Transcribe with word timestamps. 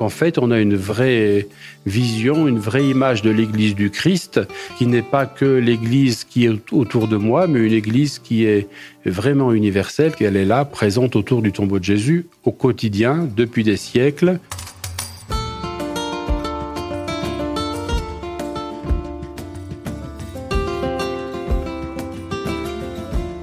En 0.00 0.10
fait, 0.10 0.38
on 0.38 0.52
a 0.52 0.60
une 0.60 0.76
vraie 0.76 1.48
vision, 1.84 2.46
une 2.46 2.60
vraie 2.60 2.86
image 2.86 3.22
de 3.22 3.30
l'Église 3.30 3.74
du 3.74 3.90
Christ, 3.90 4.40
qui 4.76 4.86
n'est 4.86 5.02
pas 5.02 5.26
que 5.26 5.44
l'Église 5.44 6.22
qui 6.24 6.44
est 6.44 6.72
autour 6.72 7.08
de 7.08 7.16
moi, 7.16 7.48
mais 7.48 7.58
une 7.58 7.72
Église 7.72 8.20
qui 8.20 8.44
est 8.44 8.68
vraiment 9.04 9.52
universelle, 9.52 10.14
qu'elle 10.14 10.36
est 10.36 10.44
là, 10.44 10.64
présente 10.64 11.16
autour 11.16 11.42
du 11.42 11.50
tombeau 11.50 11.80
de 11.80 11.84
Jésus, 11.84 12.26
au 12.44 12.52
quotidien, 12.52 13.28
depuis 13.36 13.64
des 13.64 13.76
siècles. 13.76 14.38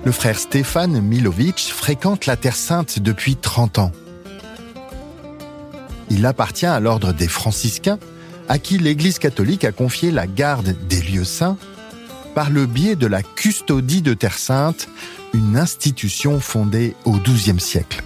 Le 0.06 0.12
frère 0.12 0.40
Stéphane 0.40 1.02
Milovic 1.02 1.60
fréquente 1.60 2.28
la 2.28 2.38
Terre 2.38 2.56
Sainte 2.56 3.00
depuis 3.00 3.36
30 3.36 3.80
ans. 3.80 3.92
Il 6.18 6.26
appartient 6.26 6.66
à 6.66 6.80
l'ordre 6.80 7.12
des 7.12 7.28
franciscains, 7.28 8.00
à 8.48 8.58
qui 8.58 8.78
l'Église 8.78 9.20
catholique 9.20 9.66
a 9.66 9.74
confié 9.74 10.12
la 10.12 10.28
garde 10.28 10.74
des 10.88 11.02
lieux 11.02 11.26
saints 11.26 11.58
par 12.34 12.50
le 12.50 12.66
biais 12.68 12.96
de 12.96 13.06
la 13.06 13.22
custodie 13.22 14.02
de 14.02 14.14
Terre 14.14 14.38
Sainte, 14.38 14.88
une 15.34 15.58
institution 15.58 16.40
fondée 16.40 16.96
au 17.04 17.18
XIIe 17.20 17.60
siècle. 17.60 18.02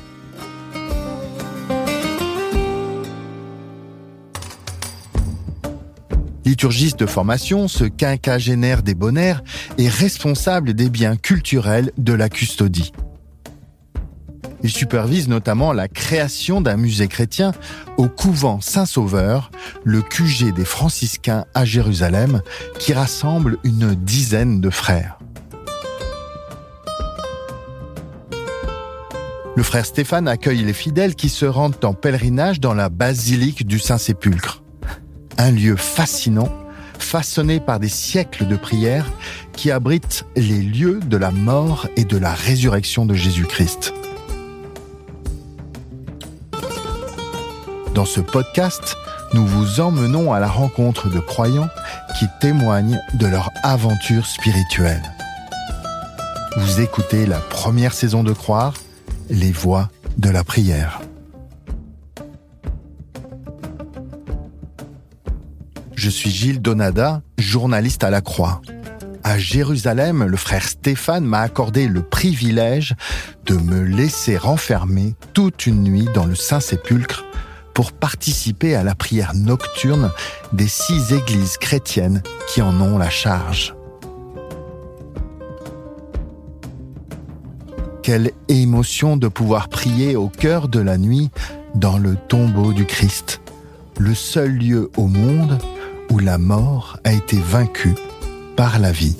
Liturgiste 6.45 6.99
de 6.99 7.05
formation, 7.05 7.67
ce 7.67 7.83
quinquagénaire 7.83 8.81
des 8.81 8.95
est 9.77 9.88
responsable 9.88 10.73
des 10.73 10.89
biens 10.89 11.16
culturels 11.16 11.91
de 11.99 12.13
la 12.13 12.27
custodie. 12.27 12.91
Il 14.61 14.69
supervise 14.69 15.27
notamment 15.27 15.71
la 15.71 15.88
création 15.88 16.61
d'un 16.61 16.77
musée 16.77 17.07
chrétien 17.07 17.53
au 17.97 18.07
couvent 18.07 18.59
Saint-Sauveur, 18.61 19.51
le 19.83 20.01
QG 20.01 20.53
des 20.53 20.66
franciscains 20.66 21.45
à 21.53 21.66
Jérusalem, 21.66 22.41
qui 22.77 22.93
rassemble 22.93 23.57
une 23.63 23.95
dizaine 23.95 24.59
de 24.59 24.69
frères. 24.69 25.19
Le 29.55 29.63
frère 29.63 29.85
Stéphane 29.85 30.27
accueille 30.27 30.63
les 30.63 30.73
fidèles 30.73 31.16
qui 31.16 31.27
se 31.27 31.45
rendent 31.45 31.83
en 31.83 31.94
pèlerinage 31.94 32.59
dans 32.59 32.73
la 32.73 32.89
basilique 32.89 33.67
du 33.67 33.79
Saint-Sépulcre. 33.79 34.63
Un 35.38 35.51
lieu 35.51 35.75
fascinant, 35.75 36.49
façonné 36.97 37.59
par 37.59 37.79
des 37.79 37.89
siècles 37.89 38.47
de 38.47 38.55
prières 38.55 39.09
qui 39.53 39.71
abrite 39.71 40.25
les 40.35 40.61
lieux 40.61 40.99
de 41.05 41.17
la 41.17 41.31
mort 41.31 41.88
et 41.97 42.05
de 42.05 42.17
la 42.17 42.33
résurrection 42.33 43.05
de 43.05 43.16
Jésus-Christ. 43.16 43.94
Dans 48.00 48.05
ce 48.05 48.22
podcast, 48.22 48.95
nous 49.34 49.46
vous 49.46 49.81
emmenons 49.81 50.31
à 50.31 50.40
la 50.40 50.47
rencontre 50.47 51.09
de 51.09 51.19
croyants 51.19 51.68
qui 52.18 52.28
témoignent 52.40 52.97
de 53.16 53.28
leur 53.28 53.50
aventure 53.62 54.25
spirituelle. 54.25 55.03
Vous 56.56 56.79
écoutez 56.79 57.25
la 57.25 57.40
première 57.40 57.91
saison 57.91 58.23
de 58.23 58.31
Croire, 58.31 58.73
les 59.29 59.51
voix 59.51 59.90
de 60.18 60.29
la 60.29 60.46
prière. 60.46 61.01
Je 65.96 66.09
suis 66.09 66.31
Gilles 66.31 66.62
Donada, 66.62 67.22
journaliste 67.38 68.06
à 68.06 68.09
la 68.09 68.22
Croix. 68.22 68.62
À 69.25 69.38
Jérusalem, 69.38 70.23
le 70.23 70.38
frère 70.38 70.63
Stéphane 70.63 71.25
m'a 71.25 71.41
accordé 71.41 71.90
le 71.90 72.02
privilège 72.02 72.96
de 73.46 73.56
me 73.56 73.81
laisser 73.84 74.38
renfermer 74.38 75.16
toute 75.34 75.66
une 75.66 75.84
nuit 75.84 76.07
dans 76.13 76.25
le 76.25 76.35
Saint-Sépulcre 76.35 77.25
pour 77.74 77.91
participer 77.91 78.75
à 78.75 78.84
la 78.84 78.96
prière 78.96 79.34
nocturne 79.35 80.12
des 80.53 80.68
six 80.68 81.13
églises 81.13 81.57
chrétiennes 81.57 82.22
qui 82.47 82.62
en 82.62 82.80
ont 82.81 82.97
la 82.97 83.09
charge. 83.09 83.75
Quelle 88.03 88.31
émotion 88.47 89.18
de 89.18 89.28
pouvoir 89.28 89.69
prier 89.69 90.16
au 90.16 90.29
cœur 90.29 90.68
de 90.68 90.79
la 90.79 90.97
nuit 90.97 91.29
dans 91.75 91.97
le 91.97 92.16
tombeau 92.16 92.74
du 92.74 92.85
Christ, 92.85 93.41
le 94.00 94.16
seul 94.16 94.52
lieu 94.52 94.90
au 94.97 95.08
monde 95.08 95.59
où 96.09 96.19
la 96.19 96.38
mort 96.38 96.97
a 97.03 97.13
été 97.13 97.38
vaincue 97.38 97.96
par 98.56 98.79
la 98.79 98.91
vie. 98.91 99.16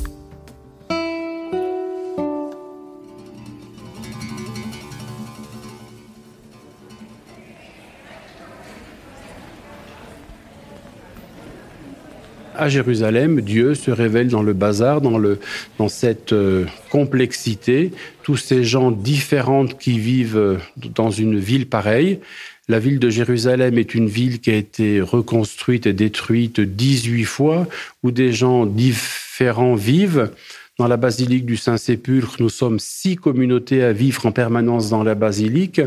À 12.59 12.70
Jérusalem, 12.70 13.42
Dieu 13.42 13.74
se 13.74 13.90
révèle 13.92 14.28
dans 14.28 14.44
le 14.44 14.53
bazar, 14.53 15.02
dans, 15.02 15.18
le, 15.18 15.40
dans 15.78 15.88
cette 15.88 16.34
euh, 16.34 16.66
complexité, 16.90 17.92
tous 18.24 18.38
ces 18.38 18.64
gens 18.64 18.92
différents 18.92 19.66
qui 19.66 19.97
vivent 19.97 20.38
euh, 20.38 20.58
dans 20.94 21.09
une 21.09 21.40
ville 21.40 21.68
pareille. 21.68 22.20
La 22.68 22.80
ville 22.80 23.00
de 23.00 23.09
Jérusalem 23.09 23.78
est 23.78 23.96
une 23.96 24.08
ville 24.08 24.40
qui 24.40 24.52
a 24.52 24.56
été 24.56 25.02
reconstruite 25.02 25.88
et 25.88 25.94
détruite 25.94 26.59
18 26.59 27.24
fois, 27.24 27.68
où 28.03 28.12
des 28.12 28.31
gens 28.31 28.66
différents 28.66 29.76
vivent. 29.76 30.30
Dans 30.78 30.88
la 30.88 30.97
basilique 30.97 31.46
du 31.46 31.58
Saint-Sépulcre, 31.58 32.36
nous 32.40 32.50
sommes 32.50 32.80
six 32.80 33.16
communautés 33.16 33.84
à 33.84 33.91
vivre 33.91 34.26
en 34.26 34.31
permanence 34.31 34.90
dans 34.90 35.03
la 35.03 35.16
basilique. 35.16 35.81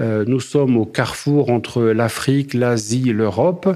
Euh, 0.00 0.24
nous 0.26 0.40
sommes 0.40 0.76
au 0.76 0.86
carrefour 0.86 1.50
entre 1.50 1.82
l'Afrique, 1.82 2.54
l'Asie 2.54 3.12
l'Europe. 3.12 3.68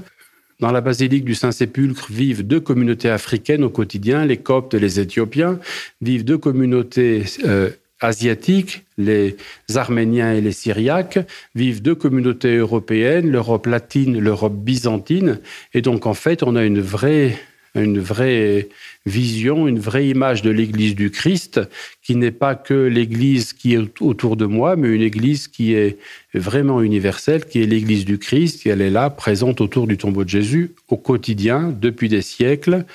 Dans 0.59 0.71
la 0.71 0.81
basilique 0.81 1.23
du 1.23 1.35
Saint-Sépulcre 1.35 2.11
vivent 2.11 2.45
deux 2.45 2.59
communautés 2.59 3.11
africaines 3.11 3.63
au 3.63 3.69
quotidien, 3.69 4.25
les 4.25 4.37
Coptes 4.37 4.73
et 4.73 4.79
les 4.79 4.99
Éthiopiens, 4.99 5.59
vivent 6.01 6.25
deux 6.25 6.39
communautés 6.39 7.25
euh, 7.45 7.69
asiatiques, 8.01 8.83
les 8.97 9.37
Arméniens 9.75 10.33
et 10.33 10.41
les 10.41 10.51
Syriaques, 10.51 11.19
vivent 11.53 11.83
deux 11.83 11.93
communautés 11.93 12.55
européennes, 12.55 13.29
l'Europe 13.29 13.67
latine, 13.67 14.19
l'Europe 14.19 14.55
byzantine. 14.55 15.39
Et 15.75 15.81
donc, 15.81 16.07
en 16.07 16.15
fait, 16.15 16.41
on 16.41 16.55
a 16.55 16.63
une 16.63 16.81
vraie 16.81 17.37
une 17.75 17.99
vraie 17.99 18.69
vision, 19.05 19.67
une 19.67 19.79
vraie 19.79 20.07
image 20.07 20.41
de 20.41 20.49
l'Église 20.49 20.95
du 20.95 21.11
Christ, 21.11 21.61
qui 22.03 22.15
n'est 22.15 22.31
pas 22.31 22.55
que 22.55 22.73
l'Église 22.73 23.53
qui 23.53 23.73
est 23.73 24.01
autour 24.01 24.35
de 24.35 24.45
moi, 24.45 24.75
mais 24.75 24.89
une 24.89 25.01
Église 25.01 25.47
qui 25.47 25.73
est 25.73 25.97
vraiment 26.33 26.81
universelle, 26.81 27.45
qui 27.45 27.61
est 27.61 27.65
l'Église 27.65 28.05
du 28.05 28.17
Christ, 28.17 28.65
et 28.65 28.69
elle 28.69 28.81
est 28.81 28.89
là, 28.89 29.09
présente 29.09 29.61
autour 29.61 29.87
du 29.87 29.97
tombeau 29.97 30.23
de 30.23 30.29
Jésus, 30.29 30.71
au 30.89 30.97
quotidien, 30.97 31.73
depuis 31.79 32.09
des 32.09 32.21
siècles. 32.21 32.85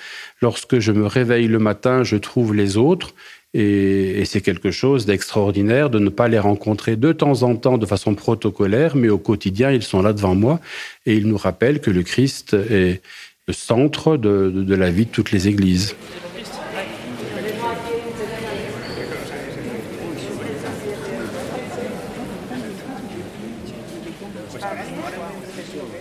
Lorsque 0.40 0.78
je 0.78 0.92
me 0.92 1.06
réveille 1.06 1.48
le 1.48 1.58
matin, 1.58 2.04
je 2.04 2.16
trouve 2.16 2.54
les 2.54 2.76
autres, 2.76 3.14
et, 3.54 4.24
c'est 4.24 4.40
quelque 4.40 4.70
chose 4.70 5.04
d'extraordinaire 5.04 5.90
de 5.90 5.98
ne 5.98 6.08
pas 6.08 6.28
les 6.28 6.38
rencontrer 6.38 6.96
de 6.96 7.12
temps 7.12 7.42
en 7.42 7.56
temps 7.56 7.76
de 7.76 7.86
façon 7.86 8.14
protocolaire, 8.14 8.96
mais 8.96 9.08
au 9.08 9.18
quotidien, 9.18 9.70
ils 9.70 9.82
sont 9.82 10.02
là 10.02 10.12
devant 10.12 10.34
moi, 10.34 10.60
et 11.04 11.14
ils 11.14 11.26
nous 11.26 11.36
rappellent 11.36 11.80
que 11.80 11.90
le 11.90 12.02
Christ 12.02 12.54
est 12.54 13.02
le 13.48 13.54
centre 13.54 14.16
de, 14.16 14.74
la 14.74 14.90
vie 14.90 15.04
de 15.04 15.10
toutes 15.10 15.32
les 15.32 15.48
églises. 15.48 15.96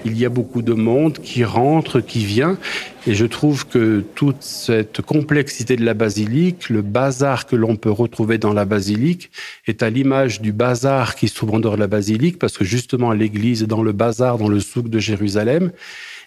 Il 0.06 0.20
y 0.20 0.26
a 0.26 0.30
beaucoup 0.30 0.62
de 0.62 0.74
monde 0.74 1.18
qui 1.18 1.44
rentre, 1.44 2.00
qui 2.00 2.26
vient, 2.26 2.60
et 3.08 3.16
je 3.16 3.26
trouve 3.26 3.68
que 3.68 4.04
toute 4.14 4.44
cette 4.44 5.02
complexité 5.02 5.76
de 5.76 5.84
la 5.84 5.96
basilique, 5.96 6.70
le 6.70 6.84
bazar 6.84 7.48
que 7.48 7.56
l'on 7.56 7.76
peut 7.76 7.90
retrouver 7.90 8.38
dans 8.38 8.54
la 8.54 8.66
basilique, 8.66 9.32
est 9.66 9.82
à 9.82 9.90
l'image 9.90 10.42
du 10.42 10.52
bazar 10.52 11.16
qui 11.16 11.28
se 11.28 11.34
trouve 11.34 11.56
en 11.56 11.60
dehors 11.60 11.76
de 11.76 11.80
la 11.80 11.88
basilique, 11.88 12.38
parce 12.38 12.56
que 12.56 12.66
justement 12.66 13.14
l'église 13.14 13.64
est 13.64 13.68
dans 13.68 13.82
le 13.82 13.94
bazar, 13.94 14.38
dans 14.38 14.50
le 14.50 14.60
souk 14.60 14.90
de 14.90 15.00
Jérusalem, 15.00 15.72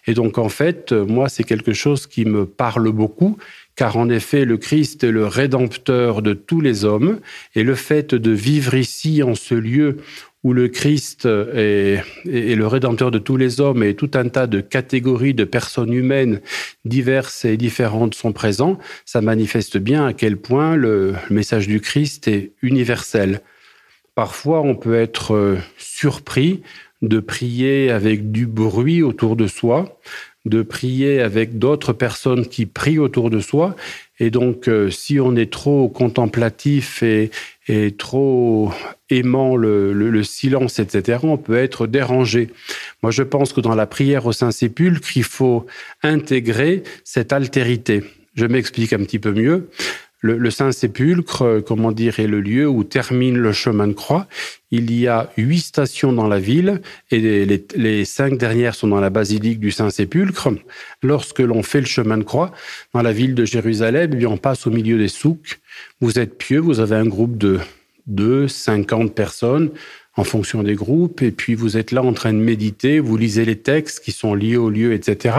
et 0.07 0.13
donc, 0.13 0.37
en 0.37 0.49
fait, 0.49 0.91
moi, 0.91 1.29
c'est 1.29 1.43
quelque 1.43 1.73
chose 1.73 2.07
qui 2.07 2.25
me 2.25 2.45
parle 2.45 2.91
beaucoup, 2.91 3.37
car 3.75 3.97
en 3.97 4.09
effet 4.09 4.45
le 4.45 4.57
Christ 4.57 5.03
est 5.03 5.11
le 5.11 5.27
rédempteur 5.27 6.21
de 6.21 6.33
tous 6.33 6.61
les 6.61 6.85
hommes, 6.85 7.19
et 7.55 7.63
le 7.63 7.75
fait 7.75 8.15
de 8.15 8.31
vivre 8.31 8.75
ici 8.75 9.23
en 9.23 9.35
ce 9.35 9.55
lieu 9.55 9.97
où 10.45 10.53
le 10.53 10.67
Christ 10.67 11.25
est, 11.25 12.03
le 12.23 12.67
rédempteur 12.67 13.09
de 13.09 13.17
tous 13.17 13.35
les 13.35 13.61
hommes 13.61 13.81
et 13.81 13.95
tout 13.95 14.11
un 14.13 14.29
tas 14.29 14.45
de 14.45 14.61
catégories 14.61 15.33
de 15.33 15.43
personnes 15.43 15.91
humaines 15.91 16.39
diverses 16.85 17.45
et 17.45 17.57
différentes 17.57 18.13
sont 18.13 18.31
présents, 18.31 18.77
ça 19.05 19.21
manifeste 19.21 19.77
bien 19.79 20.05
à 20.05 20.13
quel 20.13 20.37
point 20.37 20.75
le 20.75 21.15
message 21.31 21.67
du 21.67 21.81
Christ 21.81 22.27
est 22.27 22.51
universel. 22.61 23.41
Parfois, 24.13 24.61
on 24.61 24.75
peut 24.75 24.93
être 24.93 25.33
euh, 25.33 25.57
surpris 25.77 26.61
de 27.07 27.19
prier 27.19 27.91
avec 27.91 28.31
du 28.31 28.47
bruit 28.47 29.01
autour 29.01 29.35
de 29.35 29.47
soi, 29.47 29.99
de 30.45 30.61
prier 30.61 31.21
avec 31.21 31.57
d'autres 31.57 31.93
personnes 31.93 32.45
qui 32.45 32.65
prient 32.65 32.99
autour 32.99 33.29
de 33.29 33.39
soi. 33.39 33.75
Et 34.19 34.29
donc, 34.29 34.67
euh, 34.67 34.89
si 34.89 35.19
on 35.19 35.35
est 35.35 35.51
trop 35.51 35.89
contemplatif 35.89 37.03
et, 37.03 37.31
trop 37.97 38.71
aimant 39.09 39.55
le, 39.55 40.23
silence, 40.23 40.79
etc., 40.79 41.19
on 41.23 41.37
peut 41.37 41.57
être 41.57 41.87
dérangé. 41.87 42.49
Moi, 43.01 43.11
je 43.11 43.23
pense 43.23 43.53
que 43.53 43.61
dans 43.61 43.75
la 43.75 43.87
prière 43.87 44.27
au 44.27 44.31
Saint-Sépulcre, 44.31 45.17
il 45.17 45.23
faut 45.23 45.65
intégrer 46.03 46.83
cette 47.03 47.33
altérité. 47.33 48.03
Je 48.35 48.45
m'explique 48.45 48.93
un 48.93 48.99
petit 48.99 49.19
peu 49.19 49.31
mieux 49.31 49.69
le, 50.25 50.49
Saint-Sépulcre, 50.49 51.41
euh, 51.43 51.61
comment 51.61 51.91
dire, 51.91 52.19
est 52.19 52.27
le 52.27 52.41
lieu 52.41 52.67
où 52.67 52.83
termine 52.83 53.37
le 53.37 53.53
chemin 53.53 53.87
de 53.87 53.93
croix. 53.93 54.27
Il 54.71 54.91
y 54.91 55.07
a 55.07 55.29
huit 55.37 55.59
stations 55.59 56.11
dans 56.11 56.27
la 56.27 56.39
ville 56.39 56.81
et 57.11 57.45
les, 57.75 58.05
cinq 58.05 58.37
dernières 58.37 58.75
sont 58.75 58.87
dans 58.87 58.99
la 58.99 59.09
basilique 59.09 59.59
du 59.59 59.71
Saint-Sépulcre. 59.71 60.49
Lorsque 61.03 61.39
l'on 61.39 61.63
fait 61.63 61.79
le 61.79 61.85
chemin 61.85 62.17
de 62.17 62.23
croix 62.23 62.51
dans 62.93 63.01
la 63.01 63.13
ville 63.13 63.35
de 63.35 63.45
Jérusalem, 63.45 64.11
eh 64.19 64.25
on 64.25 64.37
passe 64.37 64.67
au 64.67 64.71
milieu 64.71 64.97
des 64.97 65.07
souks. 65.07 65.59
Vous 66.01 66.19
êtes 66.19 66.37
pieux, 66.37 66.59
vous 66.59 66.79
avez 66.79 66.95
un 66.95 67.05
groupe 67.05 67.37
de 67.37 67.59
2, 68.07 68.47
50 68.47 69.13
personnes 69.13 69.71
en 70.17 70.23
fonction 70.23 70.63
des 70.63 70.75
groupes, 70.75 71.21
et 71.21 71.31
puis 71.31 71.55
vous 71.55 71.77
êtes 71.77 71.91
là 71.91 72.01
en 72.01 72.13
train 72.13 72.31
de 72.31 72.39
méditer, 72.39 72.99
vous 72.99 73.17
lisez 73.17 73.43
les 73.43 73.57
textes 73.57 73.99
qui 73.99 74.13
sont 74.13 74.33
liés 74.33 74.55
au 74.55 74.69
lieu, 74.69 74.93
etc. 74.93 75.35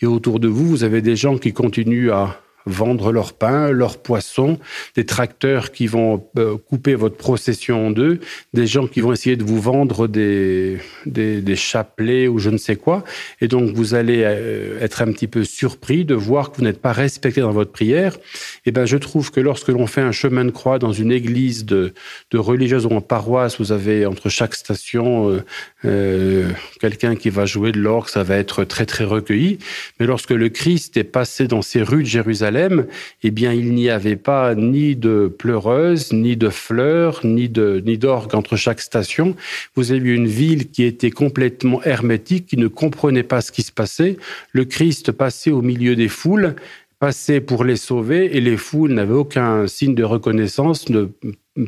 Et 0.00 0.06
autour 0.06 0.40
de 0.40 0.48
vous, 0.48 0.66
vous 0.66 0.82
avez 0.82 1.02
des 1.02 1.14
gens 1.14 1.36
qui 1.36 1.52
continuent 1.52 2.10
à 2.10 2.40
vendre 2.66 3.12
leur 3.12 3.32
pain, 3.34 3.70
leur 3.70 3.98
poisson, 3.98 4.58
des 4.96 5.04
tracteurs 5.04 5.72
qui 5.72 5.86
vont 5.86 6.26
euh, 6.38 6.56
couper 6.56 6.94
votre 6.94 7.16
procession 7.16 7.88
en 7.88 7.90
deux, 7.90 8.20
des 8.52 8.66
gens 8.66 8.86
qui 8.86 9.00
vont 9.00 9.12
essayer 9.12 9.36
de 9.36 9.44
vous 9.44 9.60
vendre 9.60 10.06
des, 10.06 10.78
des, 11.06 11.56
chapelets 11.56 12.26
ou 12.26 12.38
je 12.38 12.50
ne 12.50 12.56
sais 12.56 12.76
quoi. 12.76 13.04
Et 13.40 13.48
donc, 13.48 13.74
vous 13.74 13.94
allez 13.94 14.22
euh, 14.24 14.80
être 14.80 15.02
un 15.02 15.12
petit 15.12 15.26
peu 15.26 15.44
surpris 15.44 16.04
de 16.04 16.14
voir 16.14 16.50
que 16.50 16.56
vous 16.58 16.64
n'êtes 16.64 16.80
pas 16.80 16.92
respecté 16.92 17.40
dans 17.40 17.52
votre 17.52 17.72
prière. 17.72 18.14
Et 18.14 18.70
eh 18.70 18.72
ben, 18.72 18.86
je 18.86 18.96
trouve 18.96 19.30
que 19.30 19.40
lorsque 19.40 19.68
l'on 19.68 19.86
fait 19.86 20.00
un 20.00 20.12
chemin 20.12 20.44
de 20.44 20.50
croix 20.50 20.78
dans 20.78 20.92
une 20.92 21.12
église 21.12 21.64
de, 21.64 21.92
de 22.30 22.38
religieuse 22.38 22.86
ou 22.86 22.90
en 22.90 23.00
paroisse, 23.00 23.58
vous 23.60 23.72
avez 23.72 24.06
entre 24.06 24.28
chaque 24.28 24.54
station 24.54 25.40
euh, 25.84 26.50
quelqu'un 26.80 27.14
qui 27.14 27.30
va 27.30 27.46
jouer 27.46 27.72
de 27.72 27.78
l'orgue, 27.78 28.08
ça 28.08 28.22
va 28.22 28.36
être 28.36 28.64
très, 28.64 28.86
très 28.86 29.04
recueilli. 29.04 29.58
Mais 30.00 30.06
lorsque 30.06 30.30
le 30.30 30.48
Christ 30.48 30.96
est 30.96 31.04
passé 31.04 31.46
dans 31.46 31.62
ces 31.62 31.82
rues 31.82 32.02
de 32.02 32.08
Jérusalem, 32.08 32.53
eh 33.22 33.30
bien, 33.30 33.52
il 33.52 33.74
n'y 33.74 33.90
avait 33.90 34.16
pas 34.16 34.54
ni 34.54 34.96
de 34.96 35.32
pleureuse, 35.38 36.12
ni 36.12 36.36
de 36.36 36.48
fleurs, 36.48 37.20
ni 37.24 37.48
de 37.48 37.82
ni 37.84 37.98
d'orgue 37.98 38.34
entre 38.34 38.56
chaque 38.56 38.80
station. 38.80 39.36
Vous 39.74 39.92
avez 39.92 40.10
une 40.10 40.26
ville 40.26 40.70
qui 40.70 40.84
était 40.84 41.10
complètement 41.10 41.82
hermétique, 41.82 42.46
qui 42.46 42.56
ne 42.56 42.68
comprenait 42.68 43.22
pas 43.22 43.40
ce 43.40 43.52
qui 43.52 43.62
se 43.62 43.72
passait. 43.72 44.16
Le 44.52 44.64
Christ 44.64 45.12
passait 45.12 45.50
au 45.50 45.62
milieu 45.62 45.96
des 45.96 46.08
foules 46.08 46.54
passait 47.04 47.42
pour 47.42 47.64
les 47.64 47.76
sauver 47.76 48.34
et 48.34 48.40
les 48.40 48.56
foules 48.56 48.92
n'avaient 48.92 49.12
aucun 49.12 49.66
signe 49.66 49.94
de 49.94 50.04
reconnaissance, 50.04 50.88
ne 50.88 51.08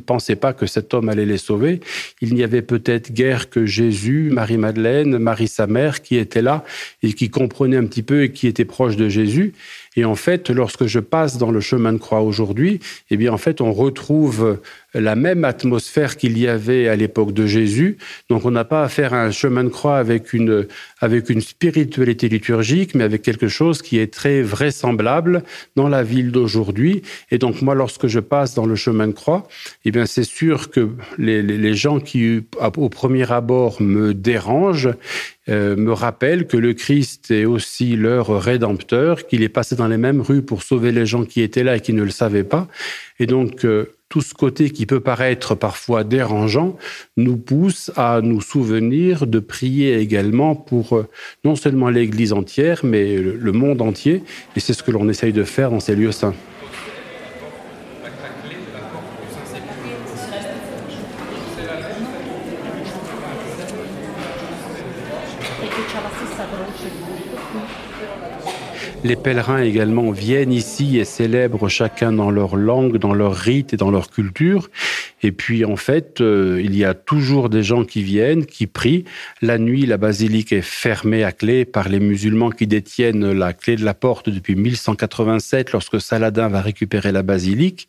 pensaient 0.06 0.36
pas 0.36 0.52
que 0.52 0.66
cet 0.66 0.94
homme 0.94 1.08
allait 1.08 1.26
les 1.26 1.36
sauver. 1.36 1.80
Il 2.20 2.34
n'y 2.34 2.42
avait 2.42 2.62
peut-être 2.62 3.12
guère 3.12 3.50
que 3.50 3.66
Jésus, 3.66 4.30
Marie-Madeleine, 4.32 5.18
Marie 5.18 5.48
sa 5.48 5.66
mère 5.66 6.02
qui 6.02 6.16
étaient 6.16 6.42
là 6.42 6.64
et 7.02 7.12
qui 7.12 7.28
comprenaient 7.28 7.76
un 7.76 7.84
petit 7.86 8.02
peu 8.02 8.22
et 8.22 8.32
qui 8.32 8.46
étaient 8.46 8.64
proches 8.64 8.96
de 8.96 9.08
Jésus. 9.08 9.52
Et 9.96 10.04
en 10.04 10.14
fait, 10.14 10.50
lorsque 10.50 10.86
je 10.86 11.00
passe 11.00 11.38
dans 11.38 11.50
le 11.50 11.60
chemin 11.60 11.92
de 11.92 11.98
croix 11.98 12.20
aujourd'hui, 12.20 12.80
eh 13.10 13.16
bien, 13.16 13.32
en 13.32 13.38
fait, 13.38 13.60
on 13.60 13.72
retrouve 13.72 14.60
la 14.94 15.16
même 15.16 15.44
atmosphère 15.44 16.16
qu'il 16.16 16.38
y 16.38 16.46
avait 16.48 16.88
à 16.88 16.96
l'époque 16.96 17.32
de 17.32 17.46
Jésus. 17.46 17.96
Donc, 18.28 18.44
on 18.44 18.50
n'a 18.50 18.64
pas 18.64 18.84
à 18.84 18.88
faire 18.88 19.14
un 19.14 19.30
chemin 19.30 19.64
de 19.64 19.68
croix 19.68 19.98
avec 19.98 20.32
une, 20.32 20.66
avec 21.00 21.30
une 21.30 21.40
spiritualité 21.40 22.28
liturgique, 22.28 22.94
mais 22.94 23.04
avec 23.04 23.22
quelque 23.22 23.48
chose 23.48 23.82
qui 23.82 23.98
est 23.98 24.12
très 24.12 24.42
vraisemblable 24.42 25.42
dans 25.76 25.88
la 25.88 26.02
ville 26.02 26.30
d'aujourd'hui. 26.30 27.02
Et 27.30 27.38
donc, 27.38 27.62
moi, 27.62 27.74
lorsque 27.74 28.06
je 28.06 28.20
passe 28.20 28.54
dans 28.54 28.66
le 28.66 28.76
chemin 28.76 29.08
de 29.08 29.12
croix, 29.12 29.48
eh 29.84 29.90
bien, 29.90 30.06
c'est 30.06 30.24
sûr 30.24 30.70
que 30.70 30.90
les, 31.18 31.42
les 31.42 31.74
gens 31.74 32.00
qui, 32.00 32.42
au 32.76 32.88
premier 32.88 33.30
abord, 33.32 33.80
me 33.80 34.14
dérangent, 34.14 34.90
euh, 35.48 35.76
me 35.76 35.92
rappelle 35.92 36.46
que 36.46 36.56
le 36.56 36.74
Christ 36.74 37.30
est 37.30 37.44
aussi 37.44 37.96
leur 37.96 38.42
rédempteur, 38.42 39.26
qu'il 39.26 39.42
est 39.42 39.48
passé 39.48 39.76
dans 39.76 39.86
les 39.86 39.96
mêmes 39.96 40.20
rues 40.20 40.42
pour 40.42 40.62
sauver 40.62 40.90
les 40.90 41.06
gens 41.06 41.24
qui 41.24 41.40
étaient 41.40 41.62
là 41.62 41.76
et 41.76 41.80
qui 41.80 41.92
ne 41.92 42.02
le 42.02 42.10
savaient 42.10 42.44
pas. 42.44 42.66
Et 43.20 43.26
donc, 43.26 43.64
euh, 43.64 43.92
tout 44.08 44.20
ce 44.20 44.34
côté 44.34 44.70
qui 44.70 44.86
peut 44.86 45.00
paraître 45.00 45.54
parfois 45.54 46.04
dérangeant 46.04 46.76
nous 47.16 47.36
pousse 47.36 47.90
à 47.96 48.20
nous 48.22 48.40
souvenir 48.40 49.26
de 49.26 49.38
prier 49.38 49.98
également 49.98 50.54
pour 50.54 50.96
euh, 50.96 51.08
non 51.44 51.56
seulement 51.56 51.90
l'Église 51.90 52.32
entière, 52.32 52.80
mais 52.84 53.16
le 53.16 53.52
monde 53.52 53.82
entier. 53.82 54.22
Et 54.56 54.60
c'est 54.60 54.72
ce 54.72 54.82
que 54.82 54.90
l'on 54.90 55.08
essaye 55.08 55.32
de 55.32 55.44
faire 55.44 55.70
dans 55.70 55.80
ces 55.80 55.94
lieux 55.94 56.12
saints. 56.12 56.34
Les 69.04 69.14
pèlerins 69.14 69.62
également 69.62 70.10
viennent 70.10 70.52
ici 70.52 70.98
et 70.98 71.04
célèbrent 71.04 71.68
chacun 71.68 72.12
dans 72.12 72.30
leur 72.30 72.56
langue, 72.56 72.96
dans 72.96 73.14
leur 73.14 73.34
rite 73.34 73.74
et 73.74 73.76
dans 73.76 73.90
leur 73.90 74.10
culture. 74.10 74.68
Et 75.22 75.32
puis 75.32 75.64
en 75.64 75.76
fait, 75.76 76.20
euh, 76.20 76.60
il 76.64 76.76
y 76.76 76.84
a 76.84 76.94
toujours 76.94 77.48
des 77.48 77.62
gens 77.62 77.84
qui 77.84 78.02
viennent, 78.02 78.46
qui 78.46 78.66
prient. 78.66 79.04
La 79.42 79.58
nuit, 79.58 79.86
la 79.86 79.96
basilique 79.96 80.52
est 80.52 80.62
fermée 80.62 81.24
à 81.24 81.32
clé 81.32 81.64
par 81.64 81.88
les 81.88 82.00
musulmans 82.00 82.50
qui 82.50 82.66
détiennent 82.66 83.32
la 83.32 83.52
clé 83.52 83.76
de 83.76 83.84
la 83.84 83.94
porte 83.94 84.28
depuis 84.28 84.56
1187 84.56 85.72
lorsque 85.72 86.00
Saladin 86.00 86.48
va 86.48 86.60
récupérer 86.60 87.12
la 87.12 87.22
basilique. 87.22 87.88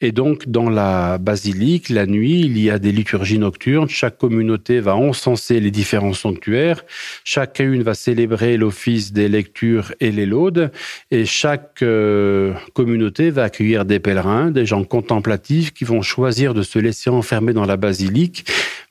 Et 0.00 0.12
donc, 0.12 0.48
dans 0.48 0.68
la 0.68 1.18
basilique, 1.18 1.88
la 1.88 2.06
nuit, 2.06 2.40
il 2.40 2.58
y 2.58 2.68
a 2.68 2.78
des 2.78 2.92
liturgies 2.92 3.38
nocturnes. 3.38 3.88
Chaque 3.88 4.18
communauté 4.18 4.80
va 4.80 4.96
encenser 4.96 5.60
les 5.60 5.70
différents 5.70 6.12
sanctuaires. 6.12 6.84
Chacune 7.22 7.82
va 7.82 7.94
célébrer 7.94 8.56
l'office 8.56 9.12
des 9.12 9.28
lectures 9.28 9.94
et 10.00 10.10
les 10.10 10.26
laudes. 10.26 10.72
Et 11.10 11.24
chaque 11.24 11.80
euh, 11.82 12.52
communauté 12.74 13.30
va 13.30 13.44
accueillir 13.44 13.84
des 13.84 14.00
pèlerins, 14.00 14.50
des 14.50 14.66
gens 14.66 14.84
contemplatifs 14.84 15.72
qui 15.72 15.84
vont 15.84 16.02
choisir 16.02 16.54
de 16.54 16.62
se 16.62 16.78
laisser 16.78 17.08
enfermer 17.10 17.52
dans 17.52 17.66
la 17.66 17.76
basilique 17.76 18.44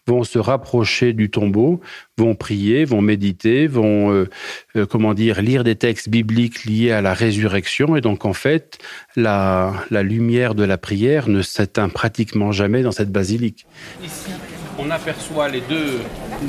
vont 0.07 0.23
se 0.23 0.37
rapprocher 0.37 1.13
du 1.13 1.29
tombeau, 1.29 1.79
vont 2.17 2.35
prier, 2.35 2.83
vont 2.83 3.01
méditer, 3.01 3.67
vont, 3.67 4.11
euh, 4.11 4.29
euh, 4.75 4.85
comment 4.85 5.13
dire, 5.13 5.41
lire 5.41 5.63
des 5.63 5.75
textes 5.75 6.09
bibliques 6.09 6.65
liés 6.65 6.91
à 6.91 7.01
la 7.01 7.13
résurrection. 7.13 7.95
Et 7.95 8.01
donc, 8.01 8.25
en 8.25 8.33
fait, 8.33 8.79
la, 9.15 9.73
lumière 9.89 10.55
de 10.55 10.63
la 10.63 10.77
prière 10.77 11.29
ne 11.29 11.41
s'éteint 11.41 11.89
pratiquement 11.89 12.51
jamais 12.51 12.83
dans 12.83 12.91
cette 12.91 13.11
basilique. 13.11 13.65
Ici, 14.03 14.31
on 14.77 14.89
aperçoit 14.89 15.47
les 15.47 15.61
deux, 15.61 15.99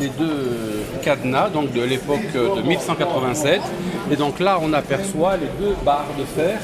les 0.00 0.08
deux 0.08 0.82
cadenas 1.02 1.50
donc 1.50 1.72
de 1.72 1.82
l'époque 1.82 2.32
de 2.34 2.62
1187. 2.62 3.60
Et 4.10 4.16
donc 4.16 4.40
là, 4.40 4.58
on 4.60 4.72
aperçoit 4.72 5.36
les 5.36 5.48
deux 5.64 5.74
barres 5.84 6.10
de 6.18 6.24
fer 6.24 6.58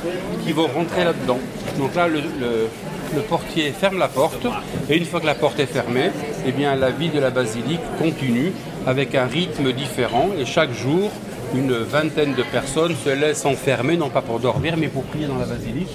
qui 0.45 0.53
vont 0.53 0.67
rentrer 0.67 1.05
là-dedans. 1.05 1.39
Donc 1.79 1.95
là, 1.95 2.09
le 2.09 3.21
portier 3.29 3.71
ferme 3.71 3.99
la 3.99 4.09
porte 4.09 4.47
et 4.89 4.97
une 4.97 5.05
fois 5.05 5.21
que 5.21 5.27
la 5.27 5.35
porte 5.35 5.61
est 5.61 5.67
fermée, 5.67 6.11
eh 6.47 6.53
bien 6.53 6.75
la 6.77 6.91
vie 6.91 7.09
de 7.09 7.19
la 7.19 7.31
basilique 7.31 7.81
continue 7.99 8.53
avec 8.87 9.15
un 9.15 9.27
rythme 9.27 9.73
différent 9.73 10.29
et 10.39 10.45
chaque 10.45 10.73
jour, 10.73 11.11
une 11.55 11.73
vingtaine 11.73 12.35
de 12.35 12.43
personnes 12.43 12.95
se 13.05 13.11
laissent 13.11 13.45
enfermer, 13.45 13.97
non 13.97 14.09
pas 14.09 14.23
pour 14.23 14.41
dormir, 14.41 14.75
mais 14.77 14.89
pour 14.89 15.03
prier 15.05 15.27
dans 15.27 15.39
la 15.39 15.47
basilique. 15.47 15.91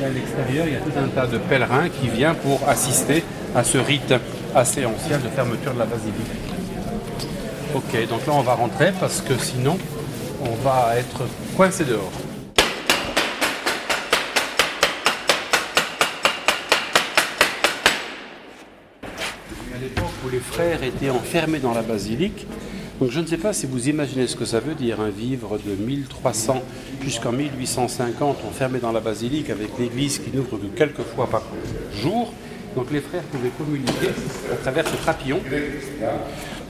Et 0.00 0.04
à 0.04 0.08
l'extérieur, 0.08 0.66
il 0.66 0.72
y 0.74 0.76
a 0.76 0.80
tout 0.80 0.98
un 0.98 1.08
tas 1.08 1.26
de 1.26 1.38
pèlerins 1.38 1.88
qui 1.88 2.08
viennent 2.08 2.36
pour 2.36 2.60
assister 2.68 3.22
à 3.54 3.64
ce 3.64 3.78
rite 3.78 4.14
assez 4.54 4.84
ancien 4.86 5.18
de 5.18 5.28
fermeture 5.28 5.74
de 5.74 5.78
la 5.78 5.84
basilique. 5.84 6.14
Ok, 7.74 8.08
donc 8.08 8.26
là 8.26 8.32
on 8.34 8.40
va 8.40 8.54
rentrer 8.54 8.92
parce 8.98 9.20
que 9.20 9.36
sinon 9.38 9.76
on 10.42 10.54
va 10.64 10.96
être 10.96 11.22
coincé 11.56 11.84
dehors. 11.84 12.12
Les 20.32 20.40
frères 20.40 20.82
étaient 20.82 21.10
enfermés 21.10 21.58
dans 21.58 21.74
la 21.74 21.82
basilique, 21.82 22.46
Donc 23.00 23.10
je 23.10 23.20
ne 23.20 23.26
sais 23.26 23.36
pas 23.36 23.52
si 23.52 23.66
vous 23.66 23.88
imaginez 23.88 24.26
ce 24.26 24.34
que 24.34 24.44
ça 24.44 24.58
veut 24.58 24.74
dire, 24.74 25.00
un 25.00 25.10
vivre 25.10 25.58
de 25.58 25.74
1300 25.74 26.62
jusqu'en 27.02 27.30
1850 27.30 28.38
enfermé 28.44 28.80
dans 28.80 28.90
la 28.90 29.00
basilique 29.00 29.50
avec 29.50 29.70
l'église 29.78 30.18
qui 30.18 30.36
n'ouvre 30.36 30.58
que 30.58 30.66
quelques 30.66 31.02
fois 31.14 31.28
par 31.28 31.42
jour. 32.02 32.32
Donc 32.74 32.90
les 32.90 33.00
frères 33.00 33.22
pouvaient 33.22 33.52
communiquer 33.56 34.10
à 34.52 34.56
travers 34.56 34.86
ce 34.86 34.96
trapillon. 34.96 35.40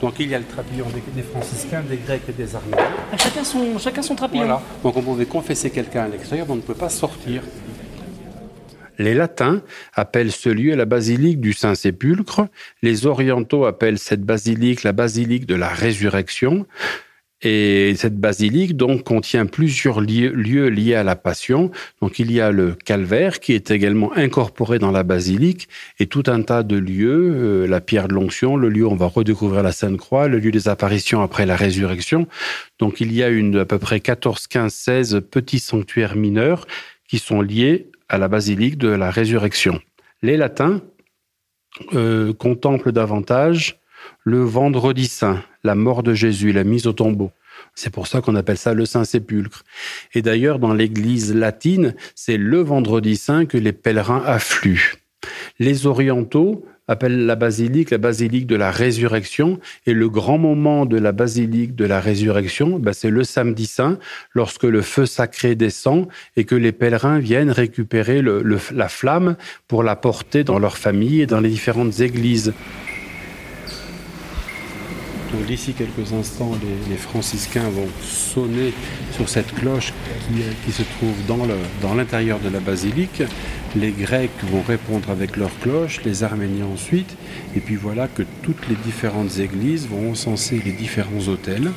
Donc 0.01 0.15
il 0.19 0.29
y 0.29 0.35
a 0.35 0.39
le 0.39 0.45
trapillon 0.45 0.85
des, 1.15 1.23
franciscains, 1.23 1.81
des 1.81 1.97
grecs 1.97 2.21
et 2.29 2.31
des 2.31 2.55
arméniens. 2.55 2.85
Chacun 3.17 3.43
son, 3.43 3.77
chacun 3.79 4.01
son 4.01 4.15
trapillon. 4.15 4.59
Donc 4.83 4.95
on 4.97 5.01
pouvait 5.01 5.25
confesser 5.25 5.71
quelqu'un 5.71 6.03
à 6.03 6.07
l'extérieur, 6.07 6.45
mais 6.47 6.53
on 6.53 6.57
ne 6.57 6.61
peut 6.61 6.75
pas 6.75 6.89
sortir. 6.89 7.41
Les 8.99 9.13
latins 9.13 9.63
appellent 9.93 10.31
ce 10.31 10.49
lieu 10.49 10.75
la 10.75 10.85
basilique 10.85 11.39
du 11.39 11.53
Saint-Sépulcre, 11.53 12.47
les 12.83 13.05
orientaux 13.05 13.65
appellent 13.65 13.97
cette 13.97 14.23
basilique 14.23 14.83
la 14.83 14.91
basilique 14.91 15.45
de 15.45 15.55
la 15.55 15.69
résurrection, 15.69 16.67
et 17.41 17.93
cette 17.95 18.19
basilique 18.19 18.75
donc 18.75 19.03
contient 19.03 19.45
plusieurs 19.45 20.01
lieux, 20.01 20.67
liés 20.67 20.95
à 20.95 21.03
la 21.03 21.15
Passion. 21.15 21.71
Donc 22.01 22.19
il 22.19 22.31
y 22.33 22.41
a 22.41 22.51
le 22.51 22.73
calvaire 22.73 23.39
qui 23.39 23.53
est 23.53 23.71
également 23.71 24.11
incorporé 24.13 24.77
dans 24.77 24.91
la 24.91 25.03
basilique 25.03 25.69
et 25.99 26.07
tout 26.07 26.23
un 26.27 26.41
tas 26.41 26.63
de 26.63 26.75
lieux, 26.75 27.63
euh, 27.63 27.67
la 27.67 27.79
pierre 27.79 28.09
de 28.09 28.13
l'onction, 28.13 28.57
le 28.57 28.67
lieu 28.67 28.85
où 28.85 28.91
on 28.91 28.95
va 28.95 29.07
redécouvrir 29.07 29.63
la 29.63 29.71
Sainte 29.71 29.97
Croix, 29.97 30.27
le 30.27 30.39
lieu 30.39 30.51
des 30.51 30.67
apparitions 30.67 31.21
après 31.21 31.45
la 31.45 31.55
résurrection. 31.55 32.27
Donc 32.77 32.99
il 32.99 33.13
y 33.13 33.23
a 33.23 33.29
une 33.29 33.59
à 33.59 33.65
peu 33.65 33.79
près 33.79 34.01
14, 34.01 34.47
15, 34.47 34.73
16 34.73 35.21
petits 35.31 35.59
sanctuaires 35.59 36.17
mineurs 36.17 36.67
qui 37.07 37.19
sont 37.19 37.41
liés 37.41 37.88
à 38.09 38.17
la 38.17 38.27
basilique 38.27 38.77
de 38.77 38.89
la 38.89 39.11
résurrection. 39.11 39.79
Les 40.21 40.35
latins 40.35 40.81
euh, 41.93 42.33
contemplent 42.33 42.91
davantage 42.91 43.79
le 44.23 44.41
vendredi 44.43 45.07
saint, 45.07 45.43
la 45.63 45.75
mort 45.75 46.03
de 46.03 46.13
Jésus, 46.13 46.51
la 46.51 46.63
mise 46.63 46.87
au 46.87 46.93
tombeau. 46.93 47.31
C'est 47.75 47.91
pour 47.91 48.07
ça 48.07 48.21
qu'on 48.21 48.35
appelle 48.35 48.57
ça 48.57 48.73
le 48.73 48.85
Saint-Sépulcre. 48.85 49.63
Et 50.13 50.21
d'ailleurs, 50.21 50.59
dans 50.59 50.73
l'Église 50.73 51.33
latine, 51.33 51.95
c'est 52.15 52.37
le 52.37 52.59
vendredi 52.59 53.15
saint 53.15 53.45
que 53.45 53.57
les 53.57 53.73
pèlerins 53.73 54.23
affluent. 54.25 54.95
Les 55.59 55.85
orientaux 55.85 56.65
appelle 56.89 57.27
la 57.27 57.35
basilique 57.35 57.91
la 57.91 57.99
basilique 57.99 58.47
de 58.47 58.55
la 58.55 58.71
résurrection. 58.71 59.59
Et 59.85 59.93
le 59.93 60.09
grand 60.09 60.37
moment 60.37 60.85
de 60.85 60.97
la 60.97 61.11
basilique 61.11 61.75
de 61.75 61.85
la 61.85 61.99
résurrection, 61.99 62.79
ben, 62.79 62.93
c'est 62.93 63.11
le 63.11 63.23
samedi 63.23 63.67
saint, 63.67 63.99
lorsque 64.33 64.63
le 64.63 64.81
feu 64.81 65.05
sacré 65.05 65.55
descend 65.55 66.07
et 66.35 66.45
que 66.45 66.55
les 66.55 66.71
pèlerins 66.71 67.19
viennent 67.19 67.51
récupérer 67.51 68.21
la 68.23 68.89
flamme 68.89 69.35
pour 69.67 69.83
la 69.83 69.95
porter 69.95 70.43
dans 70.43 70.59
leur 70.59 70.77
famille 70.77 71.21
et 71.21 71.27
dans 71.27 71.39
les 71.41 71.49
différentes 71.49 71.99
églises. 71.99 72.53
D'ici 75.47 75.73
quelques 75.73 76.13
instants, 76.13 76.51
les, 76.89 76.97
franciscains 76.97 77.69
vont 77.69 77.87
sonner 78.01 78.73
sur 79.11 79.29
cette 79.29 79.53
cloche 79.53 79.93
qui, 80.65 80.71
se 80.71 80.83
trouve 80.83 81.15
dans 81.27 81.95
l'intérieur 81.95 82.39
de 82.39 82.49
la 82.49 82.59
basilique. 82.59 83.23
Les 83.75 83.91
Grecs 83.91 84.31
vont 84.51 84.61
répondre 84.61 85.09
avec 85.11 85.37
leur 85.37 85.51
cloche, 85.59 86.01
les 86.03 86.23
Arméniens 86.23 86.65
ensuite. 86.65 87.15
Et 87.55 87.59
puis 87.59 87.75
voilà 87.75 88.07
que 88.07 88.23
toutes 88.41 88.67
les 88.67 88.75
différentes 88.75 89.37
églises 89.39 89.87
vont 89.87 90.11
encenser 90.11 90.61
les 90.63 90.71
différents 90.71 91.27
hôtels. 91.27 91.71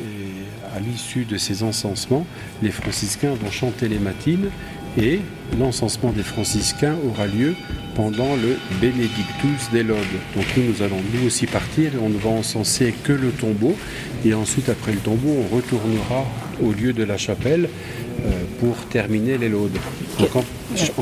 Et 0.00 0.76
à 0.76 0.80
l'issue 0.80 1.24
de 1.24 1.36
ces 1.36 1.62
encensements, 1.62 2.26
les 2.62 2.70
franciscains 2.70 3.34
vont 3.34 3.50
chanter 3.50 3.88
les 3.88 3.98
matines 3.98 4.50
et 4.96 5.20
l'encensement 5.58 6.12
des 6.12 6.22
franciscains 6.22 6.96
aura 7.06 7.26
lieu 7.26 7.54
pendant 7.94 8.36
le 8.36 8.56
Benedictus 8.80 9.70
des 9.72 9.82
Laudes. 9.82 9.98
Donc 10.36 10.44
nous, 10.56 10.64
nous 10.64 10.82
allons 10.82 11.00
nous 11.12 11.26
aussi 11.26 11.46
partir 11.46 11.94
et 11.94 11.98
on 11.98 12.08
ne 12.08 12.18
va 12.18 12.30
encenser 12.30 12.94
que 13.04 13.12
le 13.12 13.30
tombeau. 13.30 13.76
Et 14.24 14.34
ensuite, 14.34 14.68
après 14.68 14.92
le 14.92 14.98
tombeau, 14.98 15.34
on 15.44 15.54
retournera 15.54 16.24
au 16.62 16.72
lieu 16.72 16.92
de 16.92 17.04
la 17.04 17.16
chapelle 17.16 17.68
euh, 18.24 18.30
pour 18.60 18.76
terminer 18.88 19.38
les 19.38 19.48
laudes. 19.48 19.78
Donc 20.18 20.36
en, 20.36 20.44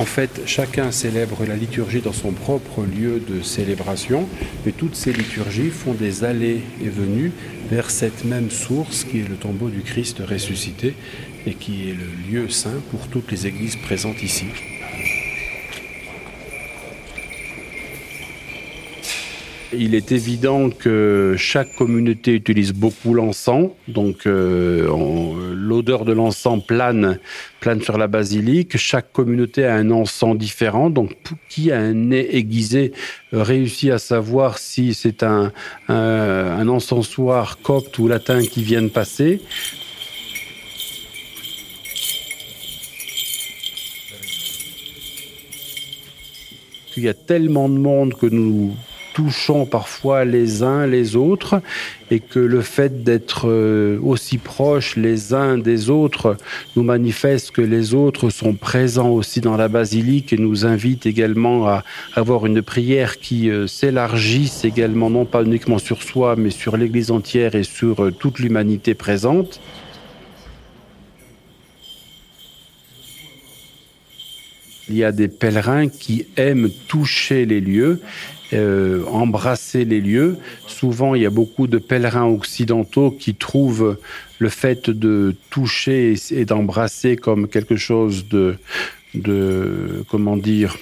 fait, 0.04 0.42
chacun 0.46 0.90
célèbre 0.92 1.44
la 1.46 1.56
liturgie 1.56 2.00
dans 2.00 2.12
son 2.12 2.32
propre 2.32 2.82
lieu 2.82 3.20
de 3.20 3.42
célébration, 3.42 4.28
mais 4.64 4.72
toutes 4.72 4.94
ces 4.94 5.12
liturgies 5.12 5.70
font 5.70 5.92
des 5.92 6.24
allées 6.24 6.62
et 6.82 6.88
venues 6.88 7.32
vers 7.70 7.90
cette 7.90 8.24
même 8.24 8.50
source 8.50 9.04
qui 9.04 9.20
est 9.20 9.28
le 9.28 9.36
tombeau 9.36 9.68
du 9.68 9.82
Christ 9.82 10.20
ressuscité 10.20 10.94
et 11.46 11.54
qui 11.54 11.90
est 11.90 11.94
le 11.94 12.30
lieu 12.30 12.48
saint 12.48 12.80
pour 12.90 13.08
toutes 13.08 13.30
les 13.30 13.46
églises 13.46 13.76
présentes 13.76 14.22
ici. 14.22 14.46
Il 19.72 19.96
est 19.96 20.12
évident 20.12 20.70
que 20.70 21.34
chaque 21.36 21.74
communauté 21.74 22.32
utilise 22.32 22.72
beaucoup 22.72 23.14
l'encens, 23.14 23.70
donc 23.88 24.26
euh, 24.26 24.86
l'odeur 25.54 26.04
de 26.04 26.12
l'encens 26.12 26.64
plane, 26.64 27.18
plane 27.58 27.82
sur 27.82 27.98
la 27.98 28.06
basilique. 28.06 28.76
Chaque 28.76 29.12
communauté 29.12 29.64
a 29.64 29.74
un 29.74 29.90
encens 29.90 30.38
différent, 30.38 30.88
donc 30.88 31.16
qui 31.48 31.72
a 31.72 31.80
un 31.80 31.94
nez 31.94 32.36
aiguisé 32.36 32.92
réussit 33.32 33.90
à 33.90 33.98
savoir 33.98 34.58
si 34.58 34.94
c'est 34.94 35.24
un, 35.24 35.52
un 35.88 36.68
encensoir 36.68 37.58
copte 37.60 37.98
ou 37.98 38.06
latin 38.06 38.42
qui 38.42 38.62
vient 38.62 38.82
de 38.82 38.88
passer. 38.88 39.40
Il 46.96 47.02
y 47.02 47.08
a 47.08 47.14
tellement 47.14 47.68
de 47.68 47.76
monde 47.76 48.14
que 48.14 48.26
nous 48.26 48.74
touchons 49.16 49.64
parfois 49.64 50.26
les 50.26 50.62
uns 50.62 50.86
les 50.86 51.16
autres 51.16 51.62
et 52.10 52.20
que 52.20 52.38
le 52.38 52.60
fait 52.60 53.02
d'être 53.02 53.48
euh, 53.48 53.98
aussi 54.02 54.36
proches 54.36 54.94
les 54.96 55.32
uns 55.32 55.56
des 55.56 55.88
autres 55.88 56.36
nous 56.76 56.82
manifeste 56.82 57.50
que 57.52 57.62
les 57.62 57.94
autres 57.94 58.28
sont 58.28 58.52
présents 58.52 59.08
aussi 59.08 59.40
dans 59.40 59.56
la 59.56 59.68
basilique 59.68 60.34
et 60.34 60.36
nous 60.36 60.66
invite 60.66 61.06
également 61.06 61.66
à 61.66 61.82
avoir 62.14 62.44
une 62.44 62.60
prière 62.60 63.18
qui 63.18 63.48
euh, 63.48 63.66
s'élargisse 63.66 64.66
également 64.66 65.08
non 65.08 65.24
pas 65.24 65.42
uniquement 65.42 65.78
sur 65.78 66.02
soi 66.02 66.36
mais 66.36 66.50
sur 66.50 66.76
l'Église 66.76 67.10
entière 67.10 67.54
et 67.54 67.62
sur 67.62 68.04
euh, 68.04 68.10
toute 68.10 68.38
l'humanité 68.38 68.92
présente. 68.92 69.60
Il 74.88 74.96
y 74.96 75.04
a 75.04 75.12
des 75.12 75.28
pèlerins 75.28 75.88
qui 75.88 76.26
aiment 76.36 76.70
toucher 76.88 77.44
les 77.44 77.60
lieux 77.60 78.00
euh, 78.52 79.04
embrasser 79.06 79.84
les 79.84 80.00
lieux. 80.00 80.36
Souvent, 80.68 81.16
il 81.16 81.22
y 81.22 81.26
a 81.26 81.30
beaucoup 81.30 81.66
de 81.66 81.78
pèlerins 81.78 82.26
occidentaux 82.26 83.10
qui 83.10 83.34
trouvent 83.34 83.98
le 84.38 84.48
fait 84.48 84.88
de 84.88 85.34
toucher 85.50 86.14
et 86.30 86.44
d'embrasser 86.44 87.16
comme 87.16 87.48
quelque 87.48 87.74
chose 87.74 88.28
de, 88.28 88.54
de 89.14 90.04
comment 90.08 90.36
dire, 90.36 90.76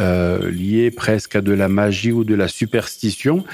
euh, 0.00 0.50
lié 0.50 0.90
presque 0.90 1.36
à 1.36 1.42
de 1.42 1.52
la 1.52 1.68
magie 1.68 2.12
ou 2.12 2.24
de 2.24 2.34
la 2.34 2.48
superstition. 2.48 3.44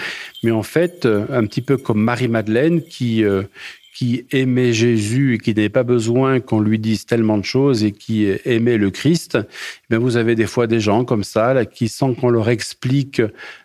Mais 0.44 0.52
en 0.52 0.62
fait, 0.62 1.04
un 1.04 1.44
petit 1.44 1.62
peu 1.62 1.76
comme 1.76 2.00
Marie-Madeleine 2.00 2.82
qui, 2.84 3.25
euh, 3.25 3.42
qui 3.97 4.26
aimait 4.31 4.75
Jésus 4.75 5.35
et 5.35 5.38
qui 5.38 5.55
n'avait 5.55 5.71
pas 5.71 5.83
besoin 5.83 6.41
qu'on 6.41 6.61
lui 6.61 6.79
dise 6.79 7.07
tellement 7.07 7.38
de 7.38 7.47
choses 7.47 7.83
et 7.83 7.93
qui 7.93 8.31
aimait 8.45 8.76
le 8.76 8.91
Christ, 8.91 9.38
eh 9.91 9.97
vous 9.97 10.19
avez 10.19 10.35
des 10.35 10.45
fois 10.45 10.67
des 10.67 10.81
gens 10.81 11.07
comme 11.07 11.25
ça 11.25 11.65
qui, 11.65 11.88
sans 11.88 12.12
qu'on 12.12 12.29
leur 12.29 12.50
explique 12.50 13.23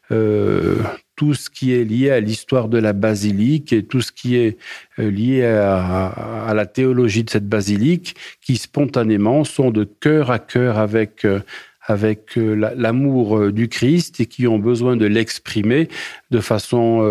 euh, 0.09 0.77
tout 1.17 1.33
ce 1.33 1.49
qui 1.49 1.73
est 1.73 1.83
lié 1.83 2.11
à 2.11 2.21
l'histoire 2.21 2.69
de 2.69 2.77
la 2.77 2.93
basilique 2.93 3.73
et 3.73 3.83
tout 3.83 3.99
ce 3.99 4.13
qui 4.13 4.37
est 4.37 4.57
euh, 4.99 5.11
lié 5.11 5.43
à, 5.43 6.53
la 6.55 6.65
théologie 6.65 7.25
de 7.25 7.29
cette 7.29 7.49
basilique, 7.49 8.15
qui 8.39 8.55
spontanément 8.55 9.43
sont 9.43 9.69
de 9.69 9.83
cœur 9.83 10.31
à 10.31 10.39
cœur 10.39 10.77
avec 10.77 11.25
euh, 11.25 11.41
avec 11.87 12.35
l'amour 12.35 13.51
du 13.51 13.67
Christ 13.67 14.19
et 14.19 14.27
qui 14.27 14.47
ont 14.47 14.59
besoin 14.59 14.95
de 14.95 15.07
l'exprimer 15.07 15.89
de 16.29 16.39
façon 16.39 17.01